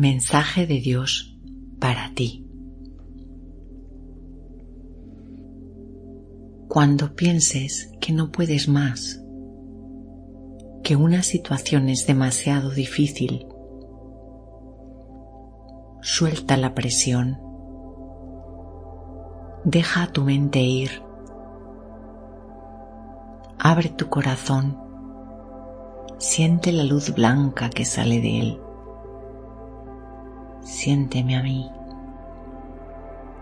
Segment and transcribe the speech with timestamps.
[0.00, 1.36] Mensaje de Dios
[1.80, 2.46] para ti.
[6.68, 9.20] Cuando pienses que no puedes más,
[10.84, 13.48] que una situación es demasiado difícil,
[16.00, 17.40] suelta la presión,
[19.64, 21.02] deja a tu mente ir,
[23.58, 24.78] abre tu corazón,
[26.18, 28.60] siente la luz blanca que sale de él
[30.68, 31.70] siénteme a mí.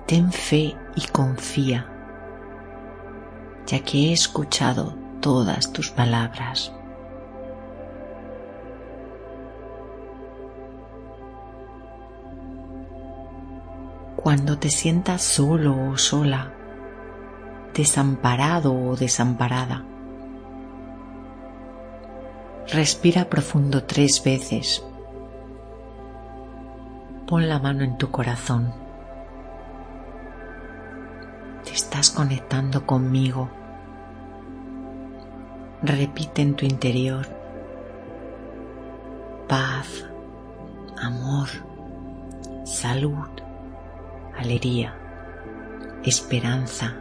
[0.07, 1.85] Ten fe y confía,
[3.67, 6.73] ya que he escuchado todas tus palabras.
[14.15, 16.53] Cuando te sientas solo o sola,
[17.75, 19.85] desamparado o desamparada,
[22.69, 24.86] respira profundo tres veces
[27.27, 28.73] pon la mano en tu corazón.
[31.65, 33.51] Te estás conectando conmigo.
[35.83, 37.27] Repite en tu interior
[39.49, 40.05] paz,
[41.01, 41.49] amor,
[42.65, 43.29] salud,
[44.37, 44.95] alegría,
[46.05, 46.97] esperanza,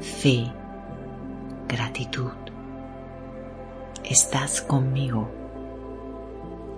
[0.00, 0.50] fe,
[1.68, 2.32] gratitud.
[4.04, 5.30] Estás conmigo.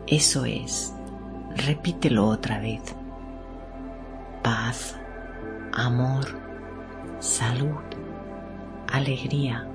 [0.06, 0.95] Eso es
[1.56, 2.82] Repítelo otra vez.
[4.42, 4.94] Paz,
[5.72, 6.26] amor,
[7.18, 7.80] salud,
[8.92, 9.66] alegría,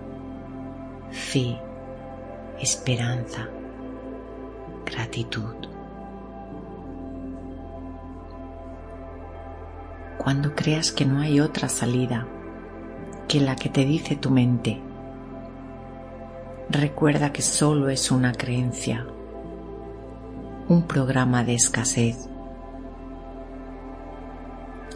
[1.09, 1.59] fe,
[2.59, 3.50] esperanza,
[4.85, 5.55] gratitud.
[10.19, 12.28] Cuando creas que no hay otra salida
[13.28, 14.79] que la que te dice tu mente,
[16.69, 19.07] recuerda que solo es una creencia
[20.71, 22.29] un programa de escasez.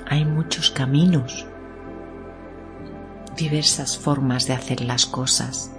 [0.07, 1.45] Hay muchos caminos,
[3.35, 5.75] diversas formas de hacer las cosas.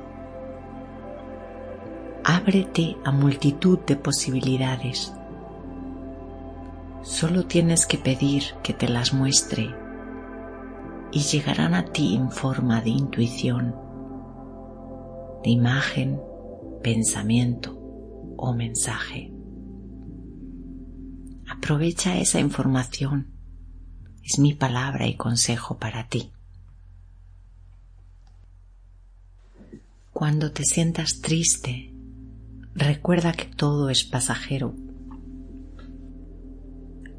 [2.25, 5.15] Ábrete a multitud de posibilidades.
[7.01, 9.75] Solo tienes que pedir que te las muestre
[11.11, 13.75] y llegarán a ti en forma de intuición,
[15.43, 16.21] de imagen,
[16.83, 17.79] pensamiento
[18.37, 19.36] o mensaje.
[21.67, 23.27] Aprovecha esa información.
[24.23, 26.31] Es mi palabra y consejo para ti.
[30.13, 31.93] Cuando te sientas triste,
[32.73, 34.77] recuerda que todo es pasajero.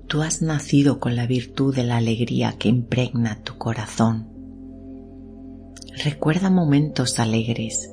[0.07, 4.29] Tú has nacido con la virtud de la alegría que impregna tu corazón.
[6.05, 7.91] Recuerda momentos alegres.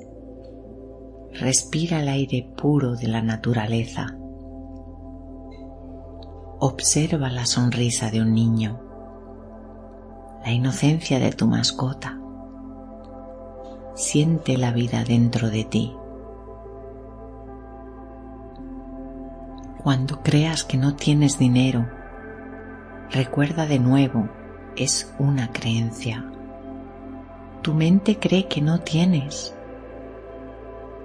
[1.33, 4.21] Respira el aire puro de la naturaleza
[6.67, 8.81] Observa la sonrisa de un niño,
[10.43, 12.19] la inocencia de tu mascota.
[13.95, 15.95] Siente la vida dentro de ti.
[19.83, 21.87] Cuando creas que no tienes dinero,
[23.11, 24.31] recuerda de nuevo,
[24.75, 26.25] es una creencia.
[27.61, 29.55] Tu mente cree que no tienes,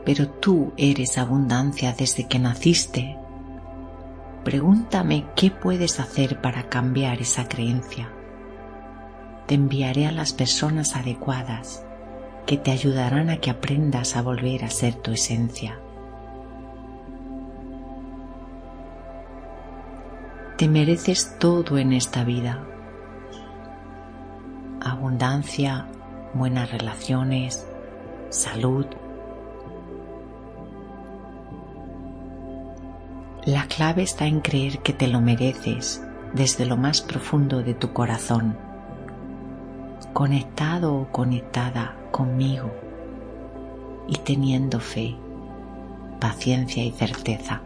[0.06, 3.18] pero tú eres abundancia desde que naciste
[4.50, 8.10] Pregúntame qué puedes hacer para cambiar esa creencia.
[9.46, 11.86] Te enviaré a las personas adecuadas
[12.48, 15.80] que te ayudarán a que aprendas a volver a ser tu esencia.
[20.58, 22.66] Te mereces todo en esta vida.
[24.82, 25.86] Abundancia,
[26.34, 27.68] buenas relaciones,
[28.30, 28.88] salud,
[33.46, 36.04] La clave está en creer que te lo mereces
[36.34, 38.58] desde lo más profundo de tu corazón,
[40.14, 42.70] conectado o conectada conmigo
[44.08, 45.16] y teniendo fe,
[46.20, 47.62] paciencia y certeza.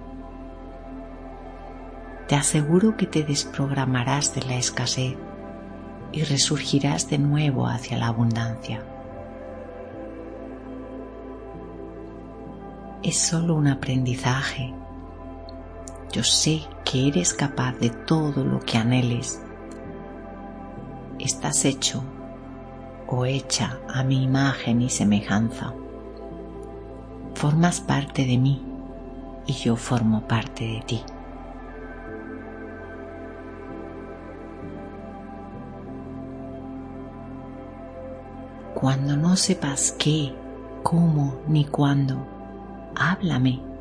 [2.27, 5.15] Te aseguro que te desprogramarás de la escasez
[6.11, 8.83] y resurgirás de nuevo hacia la abundancia.
[13.03, 14.73] es solo un aprendizaje.
[16.13, 19.41] Yo sé que eres capaz de todo lo que anheles.
[21.17, 22.03] Estás hecho
[23.07, 25.73] o hecha a mi imagen y semejanza.
[27.33, 28.63] Formas parte de mí
[29.47, 31.01] y yo formo parte de ti.
[38.75, 40.31] Cuando no sepas qué,
[40.83, 42.23] cómo ni cuándo,
[42.95, 43.72] háblame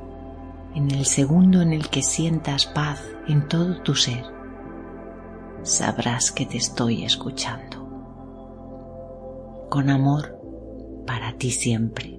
[0.74, 4.24] en el segundo en el que sientas paz en todo tu ser.
[5.62, 7.88] Sabrás que te estoy escuchando.
[9.70, 10.38] Con amor
[11.06, 12.11] para ti siempre.